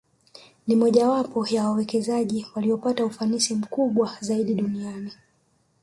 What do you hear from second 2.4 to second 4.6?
waliopata ufanisi mkubwa zaidi